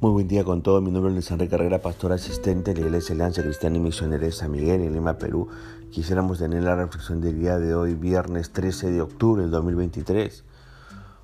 Muy 0.00 0.12
buen 0.12 0.28
día 0.28 0.44
con 0.44 0.62
todo. 0.62 0.80
Mi 0.80 0.90
nombre 0.90 1.10
es 1.10 1.14
Luis 1.14 1.30
Enrique 1.30 1.50
Carrera, 1.50 1.82
pastor 1.82 2.12
asistente 2.12 2.72
de 2.72 2.80
la 2.80 2.86
Iglesia 2.86 3.14
Alianza 3.14 3.42
Cristiana 3.42 3.76
y 3.76 3.80
Misionera 3.80 4.24
de 4.24 4.32
San 4.32 4.50
Miguel 4.50 4.80
en 4.80 4.94
Lima, 4.94 5.18
Perú. 5.18 5.48
Quisiéramos 5.90 6.38
tener 6.38 6.62
la 6.62 6.74
reflexión 6.74 7.20
del 7.20 7.38
día 7.38 7.58
de 7.58 7.74
hoy, 7.74 7.96
viernes 7.96 8.50
13 8.50 8.92
de 8.92 9.02
octubre 9.02 9.42
del 9.42 9.50
2023. 9.50 10.42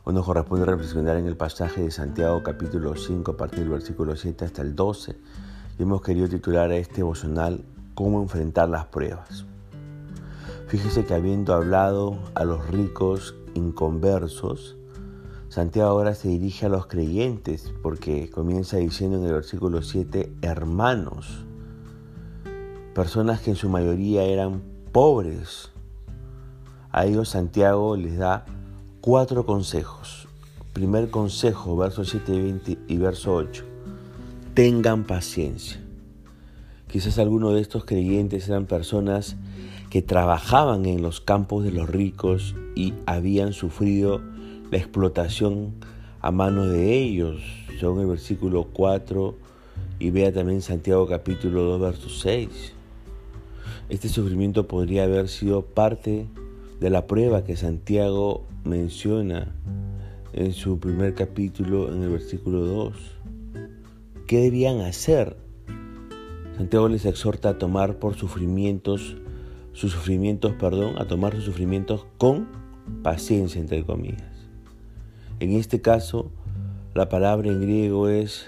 Hoy 0.05 0.13
nos 0.13 0.27
corresponde 0.27 0.67
reflexionar 0.67 1.17
en 1.17 1.25
el 1.25 1.39
pasaje 1.39 1.81
de 1.81 1.91
Santiago 1.91 2.43
capítulo 2.43 2.95
5 2.95 3.31
a 3.31 3.37
partir 3.39 3.61
del 3.61 3.71
versículo 3.71 4.15
7 4.15 4.45
hasta 4.45 4.61
el 4.61 4.77
12. 4.77 5.17
Y 5.79 5.83
hemos 5.83 6.03
querido 6.03 6.29
titular 6.29 6.71
a 6.71 6.77
este 6.77 6.97
devocional 6.97 7.65
Cómo 7.95 8.21
enfrentar 8.21 8.69
las 8.69 8.85
pruebas. 8.85 9.47
Fíjese 10.67 11.07
que 11.07 11.15
habiendo 11.15 11.55
hablado 11.55 12.19
a 12.35 12.45
los 12.45 12.69
ricos 12.69 13.37
inconversos, 13.55 14.77
Santiago 15.49 15.91
ahora 15.91 16.15
se 16.15 16.29
dirige 16.29 16.67
a 16.67 16.69
los 16.69 16.87
creyentes 16.87 17.73
porque 17.83 18.31
comienza 18.31 18.79
diciendo 18.79 19.19
en 19.19 19.25
el 19.25 19.33
versículo 19.33 19.81
7, 19.81 20.33
hermanos, 20.43 21.45
personas 22.95 23.41
que 23.41 23.51
en 23.51 23.57
su 23.57 23.69
mayoría 23.69 24.25
eran 24.25 24.63
pobres. 24.93 25.71
A 26.91 27.07
ellos 27.07 27.29
Santiago 27.29 27.97
les 27.97 28.19
da 28.19 28.45
cuatro 29.01 29.47
consejos. 29.47 30.29
Primer 30.73 31.11
consejo, 31.11 31.77
verso 31.77 32.05
7 32.05 32.33
20 32.33 32.79
y 32.89 32.97
verso 32.99 33.35
8. 33.35 33.65
Tengan 34.55 35.05
paciencia. 35.05 35.81
Quizás 36.89 37.19
algunos 37.19 37.55
de 37.55 37.61
estos 37.61 37.85
creyentes 37.85 38.49
eran 38.49 38.67
personas 38.67 39.37
que 39.91 40.03
trabajaban 40.03 40.87
en 40.87 41.03
los 41.03 41.21
campos 41.21 41.65
de 41.65 41.71
los 41.71 41.89
ricos 41.89 42.55
y 42.75 42.95
habían 43.07 43.53
sufrido 43.53 44.21
la 44.71 44.79
explotación 44.79 45.75
a 46.21 46.31
mano 46.31 46.67
de 46.67 46.93
ellos, 46.95 47.41
según 47.79 48.01
el 48.01 48.07
versículo 48.07 48.65
4 48.73 49.35
y 49.99 50.11
vea 50.11 50.33
también 50.33 50.63
Santiago 50.63 51.07
capítulo 51.07 51.63
2, 51.63 51.81
verso 51.81 52.09
6. 52.09 52.73
Este 53.89 54.09
sufrimiento 54.09 54.67
podría 54.67 55.05
haber 55.05 55.29
sido 55.29 55.63
parte 55.63 56.27
de 56.81 56.91
la 56.91 57.07
prueba 57.07 57.45
que 57.45 57.57
Santiago 57.57 58.45
menciona 58.65 59.55
en 60.33 60.53
su 60.53 60.79
primer 60.81 61.15
capítulo, 61.15 61.93
en 61.93 62.03
el 62.03 62.11
versículo 62.11 62.65
2. 62.65 62.95
¿Qué 64.27 64.41
debían 64.41 64.81
hacer? 64.81 65.37
Santiago 66.57 66.89
les 66.89 67.05
exhorta 67.05 67.51
a 67.51 67.59
tomar 67.59 67.99
por 67.99 68.17
sufrimientos, 68.17 69.17
sus 69.73 69.93
sufrimientos, 69.93 70.55
perdón, 70.55 70.99
a 70.99 71.07
tomar 71.07 71.35
sus 71.37 71.45
sufrimientos 71.45 72.07
con 72.19 72.49
paciencia, 73.03 73.61
entre 73.61 73.85
comillas. 73.85 74.36
En 75.39 75.53
este 75.53 75.83
caso, 75.83 76.31
la 76.95 77.11
palabra 77.11 77.51
en 77.51 77.61
griego 77.61 78.09
es 78.09 78.47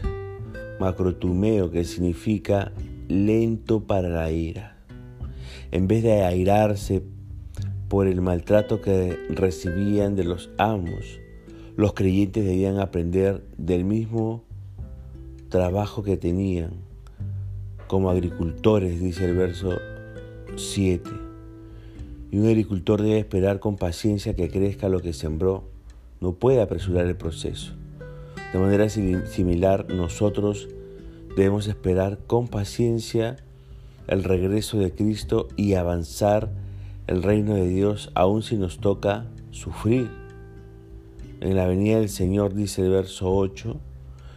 macrotumeo, 0.81 1.71
que 1.71 1.85
significa 1.85 2.73
lento 3.09 3.81
para 3.81 4.09
la 4.09 4.31
ira. 4.31 4.79
En 5.71 5.87
vez 5.87 6.03
de 6.03 6.23
airarse 6.23 7.03
por 7.89 8.07
el 8.07 8.23
maltrato 8.23 8.81
que 8.81 9.19
recibían 9.29 10.17
de 10.17 10.25
los 10.25 10.49
amos, 10.57 11.21
los 11.77 11.93
creyentes 11.93 12.47
debían 12.47 12.79
aprender 12.79 13.45
del 13.59 13.85
mismo 13.85 14.45
trabajo 15.51 16.03
que 16.03 16.17
tenían 16.17 16.71
como 17.87 18.09
agricultores, 18.09 18.99
dice 18.99 19.27
el 19.27 19.37
verso 19.37 19.77
7. 20.57 21.11
Y 22.31 22.39
un 22.39 22.47
agricultor 22.47 23.03
debe 23.03 23.19
esperar 23.19 23.61
con 23.61 23.77
paciencia 23.77 24.35
que 24.35 24.49
crezca 24.49 24.89
lo 24.89 25.01
que 25.01 25.13
sembró 25.13 25.77
no 26.21 26.33
puede 26.33 26.61
apresurar 26.61 27.07
el 27.07 27.17
proceso. 27.17 27.73
De 28.53 28.59
manera 28.59 28.89
similar, 28.89 29.87
nosotros 29.93 30.69
debemos 31.37 31.67
esperar 31.67 32.19
con 32.27 32.49
paciencia 32.49 33.37
el 34.07 34.25
regreso 34.25 34.79
de 34.79 34.93
Cristo 34.93 35.49
y 35.57 35.75
avanzar 35.75 36.51
el 37.07 37.23
reino 37.23 37.55
de 37.55 37.69
Dios 37.69 38.11
aun 38.15 38.43
si 38.43 38.57
nos 38.57 38.79
toca 38.79 39.27
sufrir. 39.51 40.11
En 41.41 41.57
la 41.57 41.67
venida 41.67 41.99
del 41.99 42.09
Señor, 42.09 42.55
dice 42.55 42.83
el 42.83 42.91
verso 42.91 43.31
8, 43.33 43.79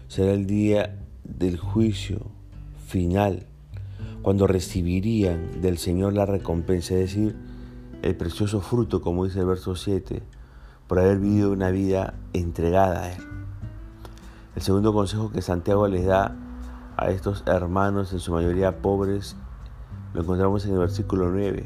será 0.07 0.33
el 0.33 0.45
día 0.45 0.99
del 1.23 1.57
juicio 1.57 2.19
final, 2.85 3.47
cuando 4.21 4.45
recibirían 4.45 5.61
del 5.61 5.77
Señor 5.77 6.13
la 6.13 6.25
recompensa, 6.25 6.93
es 6.95 7.15
decir, 7.15 7.35
el 8.01 8.15
precioso 8.15 8.61
fruto, 8.61 9.01
como 9.01 9.25
dice 9.25 9.39
el 9.39 9.45
verso 9.45 9.75
7, 9.75 10.21
por 10.91 10.99
haber 10.99 11.19
vivido 11.19 11.53
una 11.53 11.71
vida 11.71 12.15
entregada 12.33 13.03
a 13.03 13.13
Él. 13.13 13.23
El 14.57 14.61
segundo 14.61 14.91
consejo 14.91 15.31
que 15.31 15.41
Santiago 15.41 15.87
les 15.87 16.05
da 16.05 16.35
a 16.97 17.11
estos 17.11 17.45
hermanos, 17.47 18.11
en 18.11 18.19
su 18.19 18.33
mayoría 18.33 18.81
pobres, 18.81 19.37
lo 20.13 20.23
encontramos 20.23 20.65
en 20.65 20.73
el 20.73 20.79
versículo 20.79 21.29
9, 21.29 21.63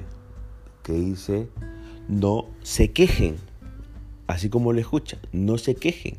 que 0.84 0.94
dice, 0.94 1.50
no 2.08 2.46
se 2.62 2.92
quejen, 2.92 3.38
así 4.28 4.50
como 4.50 4.74
lo 4.74 4.80
escuchan, 4.80 5.20
no 5.32 5.58
se 5.58 5.74
quejen. 5.74 6.18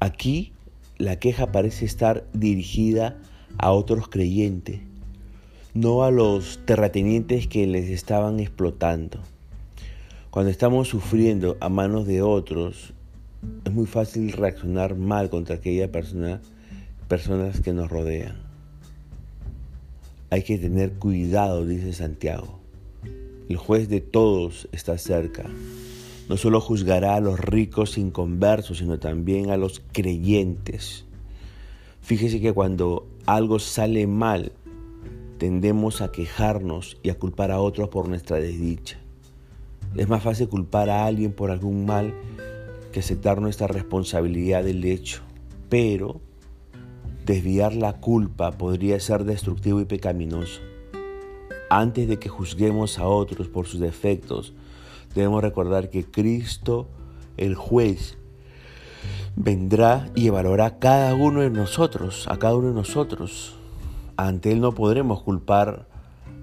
Aquí 0.00 0.54
la 0.96 1.16
queja 1.16 1.52
parece 1.52 1.84
estar 1.84 2.24
dirigida 2.32 3.18
a 3.58 3.70
otros 3.70 4.08
creyentes, 4.08 4.80
no 5.74 6.04
a 6.04 6.10
los 6.10 6.58
terratenientes 6.64 7.48
que 7.48 7.66
les 7.66 7.90
estaban 7.90 8.40
explotando. 8.40 9.18
Cuando 10.32 10.50
estamos 10.50 10.88
sufriendo 10.88 11.58
a 11.60 11.68
manos 11.68 12.06
de 12.06 12.22
otros, 12.22 12.94
es 13.66 13.70
muy 13.70 13.84
fácil 13.84 14.32
reaccionar 14.32 14.96
mal 14.96 15.28
contra 15.28 15.56
aquella 15.56 15.92
persona, 15.92 16.40
personas 17.06 17.60
que 17.60 17.74
nos 17.74 17.90
rodean. 17.90 18.40
Hay 20.30 20.42
que 20.42 20.56
tener 20.56 20.94
cuidado, 20.94 21.66
dice 21.66 21.92
Santiago. 21.92 22.60
El 23.50 23.58
juez 23.58 23.90
de 23.90 24.00
todos 24.00 24.70
está 24.72 24.96
cerca. 24.96 25.44
No 26.30 26.38
solo 26.38 26.62
juzgará 26.62 27.16
a 27.16 27.20
los 27.20 27.38
ricos 27.38 27.98
inconversos, 27.98 28.78
sino 28.78 28.98
también 28.98 29.50
a 29.50 29.58
los 29.58 29.82
creyentes. 29.92 31.04
Fíjese 32.00 32.40
que 32.40 32.54
cuando 32.54 33.06
algo 33.26 33.58
sale 33.58 34.06
mal, 34.06 34.52
tendemos 35.36 36.00
a 36.00 36.10
quejarnos 36.10 36.96
y 37.02 37.10
a 37.10 37.18
culpar 37.18 37.50
a 37.50 37.60
otros 37.60 37.90
por 37.90 38.08
nuestra 38.08 38.38
desdicha. 38.38 39.01
Es 39.96 40.08
más 40.08 40.22
fácil 40.22 40.48
culpar 40.48 40.88
a 40.88 41.04
alguien 41.04 41.32
por 41.32 41.50
algún 41.50 41.84
mal 41.84 42.14
que 42.92 43.00
aceptar 43.00 43.40
nuestra 43.40 43.66
responsabilidad 43.66 44.64
del 44.64 44.84
hecho, 44.84 45.22
pero 45.68 46.20
desviar 47.26 47.74
la 47.74 47.94
culpa 48.00 48.52
podría 48.52 48.98
ser 49.00 49.24
destructivo 49.24 49.80
y 49.80 49.84
pecaminoso. 49.84 50.60
Antes 51.68 52.08
de 52.08 52.18
que 52.18 52.28
juzguemos 52.28 52.98
a 52.98 53.06
otros 53.06 53.48
por 53.48 53.66
sus 53.66 53.80
defectos, 53.80 54.54
debemos 55.14 55.42
recordar 55.42 55.90
que 55.90 56.04
Cristo, 56.04 56.88
el 57.36 57.54
juez, 57.54 58.18
vendrá 59.36 60.10
y 60.14 60.26
evaluará 60.26 60.66
a 60.66 60.78
cada 60.78 61.14
uno 61.14 61.40
de 61.40 61.50
nosotros, 61.50 62.26
a 62.28 62.38
cada 62.38 62.56
uno 62.56 62.68
de 62.68 62.74
nosotros. 62.74 63.56
Ante 64.16 64.52
Él 64.52 64.60
no 64.60 64.72
podremos 64.72 65.22
culpar 65.22 65.86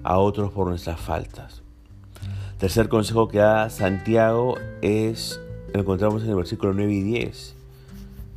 a 0.02 0.18
otros 0.18 0.52
por 0.52 0.68
nuestras 0.68 1.00
faltas. 1.00 1.62
Tercer 2.60 2.90
consejo 2.90 3.28
que 3.28 3.38
da 3.38 3.70
Santiago 3.70 4.58
es, 4.82 5.40
lo 5.72 5.80
encontramos 5.80 6.22
en 6.24 6.28
el 6.28 6.36
versículo 6.36 6.74
9 6.74 6.92
y 6.92 7.00
10. 7.00 7.54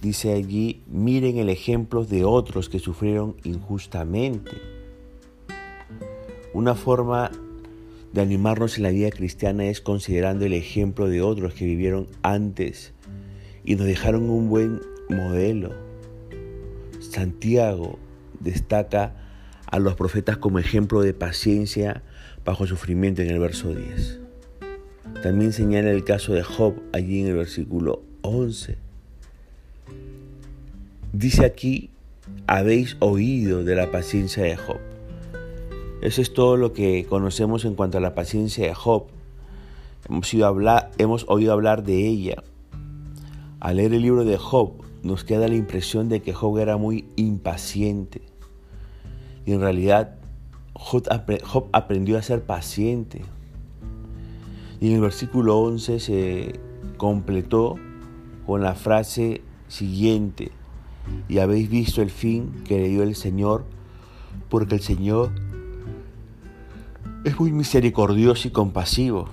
Dice 0.01 0.31
allí, 0.31 0.81
miren 0.88 1.39
el 1.39 1.50
ejemplo 1.50 2.06
de 2.06 2.23
otros 2.23 2.69
que 2.69 2.79
sufrieron 2.79 3.35
injustamente. 3.44 4.51
Una 6.53 6.73
forma 6.73 7.31
de 8.13 8.22
animarnos 8.22 8.78
en 8.78 8.83
la 8.83 8.91
vida 8.91 9.09
cristiana 9.09 9.66
es 9.66 9.81
considerando 9.81 10.45
el 10.45 10.53
ejemplo 10.53 11.09
de 11.09 11.21
otros 11.21 11.53
que 11.53 11.65
vivieron 11.65 12.07
antes 12.21 12.94
y 13.65 13.75
nos 13.75 13.88
dejaron 13.88 14.30
un 14.30 14.47
buen 14.47 14.80
modelo. 15.09 15.71
Santiago 17.01 18.00
destaca 18.39 19.18
a 19.65 19.80
los 19.80 19.95
profetas 19.95 20.38
como 20.38 20.59
ejemplo 20.59 21.01
de 21.01 21.13
paciencia 21.13 22.03
bajo 22.45 22.68
sufrimiento 22.68 23.21
en 23.21 23.30
el 23.30 23.39
verso 23.39 23.74
10. 23.74 24.22
También 25.23 25.53
señala 25.53 25.89
el 25.89 26.03
caso 26.03 26.33
de 26.33 26.43
Job 26.43 26.75
allí 26.91 27.21
en 27.21 27.27
el 27.27 27.35
versículo 27.35 28.01
11. 28.23 28.77
Dice 31.13 31.45
aquí, 31.45 31.89
habéis 32.45 32.97
oído 32.99 33.63
de 33.63 33.73
la 33.73 33.89
paciencia 33.89 34.43
de 34.43 34.57
Job. 34.57 34.79
Eso 36.01 36.21
es 36.21 36.33
todo 36.33 36.57
lo 36.57 36.73
que 36.73 37.05
conocemos 37.07 37.63
en 37.63 37.75
cuanto 37.75 37.99
a 37.99 38.01
la 38.01 38.15
paciencia 38.15 38.67
de 38.67 38.73
Job. 38.73 39.05
Hemos, 40.09 40.29
hemos 40.97 41.25
oído 41.29 41.53
hablar 41.53 41.83
de 41.83 42.05
ella. 42.05 42.43
Al 43.61 43.77
leer 43.77 43.93
el 43.93 44.01
libro 44.01 44.25
de 44.25 44.37
Job 44.37 44.73
nos 45.03 45.23
queda 45.23 45.47
la 45.47 45.55
impresión 45.55 46.09
de 46.09 46.21
que 46.21 46.33
Job 46.33 46.57
era 46.57 46.75
muy 46.75 47.05
impaciente 47.15 48.21
y 49.45 49.53
en 49.53 49.61
realidad 49.61 50.15
Job, 50.73 51.07
aprendió 51.71 52.17
a 52.17 52.21
ser 52.21 52.43
paciente. 52.43 53.21
Y 54.83 54.89
en 54.89 54.95
el 54.95 55.01
versículo 55.01 55.59
11 55.59 55.97
se 56.01 56.59
completó 56.97 57.75
con 58.45 58.62
la 58.62 58.75
frase 58.75 59.41
siguiente. 59.69 60.51
y 61.30 61.38
habéis 61.39 61.69
visto 61.69 62.01
el 62.01 62.09
fin 62.09 62.63
que 62.65 62.77
le 62.81 62.89
dio 62.89 63.03
el 63.03 63.15
Señor, 63.15 63.63
porque 64.50 64.75
el 64.75 64.81
Señor 64.81 65.31
es 67.24 67.39
muy 67.39 67.53
misericordioso 67.53 68.50
y 68.50 68.51
compasivo. 68.51 69.30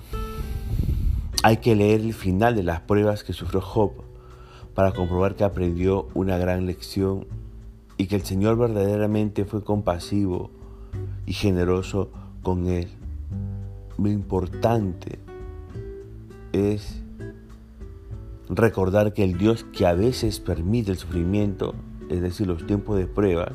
Hay 1.43 1.57
que 1.57 1.75
leer 1.75 1.99
el 1.99 2.13
final 2.13 2.55
de 2.55 2.63
las 2.63 2.79
pruebas 2.79 3.25
que 3.25 3.33
sufrió 3.33 3.59
Job 3.59 3.91
para 4.73 4.93
comprobar 4.93 5.35
que 5.35 5.43
aprendió 5.43 6.07
una 6.13 6.37
gran 6.37 6.65
lección 6.65 7.27
y 7.97 8.05
que 8.05 8.15
el 8.15 8.23
Señor 8.23 8.57
verdaderamente 8.57 9.43
fue 9.43 9.65
compasivo 9.65 10.49
y 11.25 11.33
generoso 11.33 12.09
con 12.41 12.67
él. 12.67 12.87
Lo 13.97 14.09
importante 14.09 15.19
es 16.53 17.01
recordar 18.49 19.13
que 19.13 19.23
el 19.23 19.37
Dios 19.37 19.65
que 19.71 19.85
a 19.85 19.93
veces 19.93 20.39
permite 20.39 20.91
el 20.91 20.97
sufrimiento, 20.97 21.73
es 22.09 22.21
decir, 22.21 22.47
los 22.47 22.65
tiempos 22.65 22.97
de 22.97 23.07
prueba, 23.07 23.53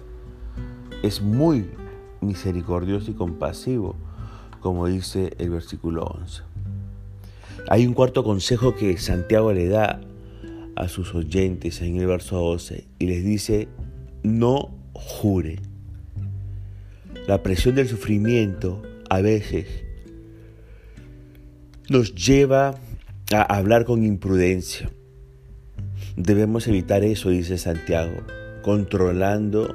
es 1.02 1.20
muy 1.20 1.66
misericordioso 2.20 3.10
y 3.10 3.14
compasivo, 3.14 3.96
como 4.60 4.86
dice 4.86 5.34
el 5.38 5.50
versículo 5.50 6.04
11. 6.04 6.42
Hay 7.68 7.86
un 7.86 7.94
cuarto 7.94 8.24
consejo 8.24 8.74
que 8.74 8.96
Santiago 8.96 9.52
le 9.52 9.68
da 9.68 10.00
a 10.76 10.88
sus 10.88 11.14
oyentes 11.14 11.82
en 11.82 11.96
el 11.96 12.06
verso 12.06 12.36
12 12.36 12.86
y 12.98 13.06
les 13.06 13.24
dice, 13.24 13.68
no 14.22 14.70
jure. 14.92 15.60
La 17.26 17.42
presión 17.42 17.74
del 17.74 17.88
sufrimiento 17.88 18.82
a 19.10 19.20
veces 19.20 19.66
nos 21.88 22.14
lleva 22.14 22.74
a 23.32 23.42
hablar 23.42 23.84
con 23.84 24.04
imprudencia. 24.04 24.90
Debemos 26.16 26.68
evitar 26.68 27.02
eso, 27.02 27.30
dice 27.30 27.58
Santiago, 27.58 28.22
controlando 28.62 29.74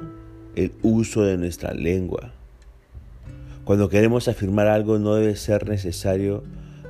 el 0.56 0.72
uso 0.82 1.22
de 1.22 1.36
nuestra 1.36 1.74
lengua. 1.74 2.32
Cuando 3.64 3.88
queremos 3.88 4.26
afirmar 4.26 4.68
algo 4.68 4.98
no 4.98 5.14
debe 5.14 5.36
ser 5.36 5.68
necesario 5.68 6.42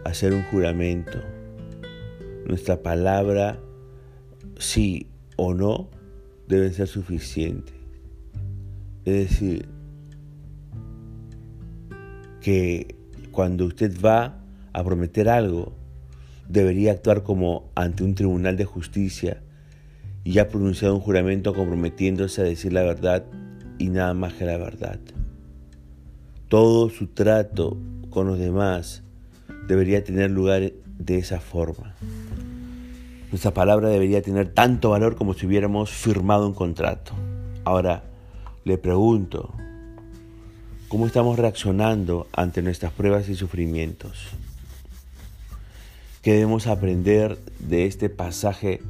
hacer 0.05 0.33
un 0.33 0.43
juramento. 0.45 1.19
Nuestra 2.47 2.83
palabra, 2.83 3.59
sí 4.59 5.09
o 5.37 5.55
no, 5.55 5.91
debe 6.49 6.73
ser 6.73 6.87
suficiente. 6.87 7.73
Es 9.05 9.31
decir, 9.31 9.69
que 12.41 12.95
cuando 13.33 13.67
usted 13.67 14.01
va 14.01 14.41
a 14.73 14.85
prometer 14.85 15.29
algo, 15.29 15.82
debería 16.53 16.93
actuar 16.93 17.23
como 17.23 17.71
ante 17.75 18.05
un 18.05 18.15
tribunal 18.15 18.59
de 18.59 18.67
justicia 18.67 19.43
y 20.23 20.39
ha 20.39 20.49
pronunciado 20.49 20.95
un 20.95 21.01
juramento 21.01 21.55
comprometiéndose 21.55 22.43
a 22.43 22.45
decir 22.45 22.75
la 22.75 22.83
verdad 22.83 23.25
y 23.79 23.89
nada 23.89 24.13
más 24.13 24.35
que 24.35 24.45
la 24.45 24.59
verdad. 24.59 25.01
Todo 26.49 26.91
su 26.91 27.07
trato 27.07 27.79
con 28.11 28.27
los 28.27 28.39
demás 28.39 29.03
debería 29.67 30.05
tener 30.05 30.31
lugar 30.31 30.73
de 30.99 31.19
esa 31.19 31.41
forma. 31.41 31.95
Nuestra 33.31 33.55
palabra 33.55 33.89
debería 33.89 34.21
tener 34.21 34.53
tanto 34.53 34.91
valor 34.91 35.17
como 35.17 35.33
si 35.33 35.47
hubiéramos 35.47 35.91
firmado 35.91 36.47
un 36.47 36.53
contrato. 36.53 37.15
Ahora, 37.65 38.05
le 38.65 38.77
pregunto, 38.77 39.55
¿cómo 40.89 41.07
estamos 41.07 41.39
reaccionando 41.39 42.27
ante 42.35 42.61
nuestras 42.61 42.93
pruebas 42.93 43.31
y 43.31 43.37
sufrimientos? 43.37 44.29
¿Qué 46.23 46.35
debemos 46.35 46.69
aprender 46.69 47.37
de 47.59 47.87
este 47.87 48.09
pasaje 48.09 48.81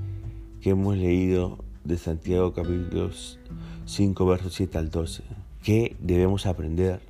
que 0.60 0.68
hemos 0.68 0.98
leído 0.98 1.64
de 1.82 1.96
Santiago 1.96 2.52
capítulos 2.52 3.38
5 3.86 4.26
versos 4.26 4.52
7 4.52 4.76
al 4.76 4.90
12? 4.90 5.22
¿Qué 5.62 5.96
debemos 5.98 6.44
aprender? 6.44 7.00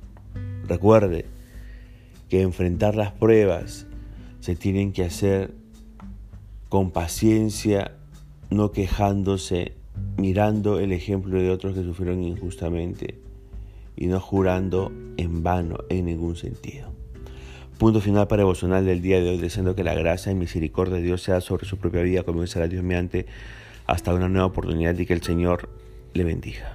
Recuerde 0.65 1.25
que 2.29 2.41
enfrentar 2.41 2.95
las 2.95 3.11
pruebas 3.11 3.85
se 4.39 4.55
tienen 4.55 4.93
que 4.93 5.03
hacer 5.03 5.53
con 6.69 6.91
paciencia, 6.91 7.91
no 8.49 8.71
quejándose, 8.71 9.73
mirando 10.15 10.79
el 10.79 10.93
ejemplo 10.93 11.37
de 11.37 11.49
otros 11.49 11.75
que 11.75 11.83
sufrieron 11.83 12.23
injustamente 12.23 13.19
y 13.97 14.07
no 14.07 14.21
jurando 14.21 14.89
en 15.17 15.43
vano 15.43 15.79
en 15.89 16.05
ningún 16.05 16.37
sentido. 16.37 16.93
Punto 17.77 17.99
final 18.01 18.27
para 18.27 18.41
devocional 18.41 18.85
del 18.85 19.01
día 19.01 19.19
de 19.19 19.31
hoy, 19.31 19.37
deseando 19.37 19.75
que 19.75 19.83
la 19.83 19.93
gracia 19.93 20.31
y 20.31 20.35
misericordia 20.35 20.95
de 20.95 21.01
Dios 21.01 21.21
sea 21.21 21.41
sobre 21.41 21.65
su 21.65 21.77
propia 21.77 22.01
vida, 22.01 22.23
como 22.23 22.45
será 22.47 22.67
Dios 22.67 22.83
mediante, 22.83 23.25
hasta 23.85 24.13
una 24.13 24.29
nueva 24.29 24.47
oportunidad 24.47 24.97
y 24.97 25.05
que 25.05 25.13
el 25.13 25.21
Señor 25.21 25.69
le 26.13 26.23
bendiga. 26.23 26.73